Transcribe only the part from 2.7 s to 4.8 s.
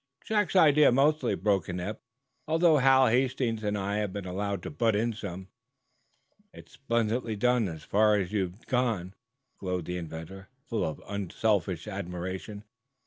Hal Hastings and I have been allowed to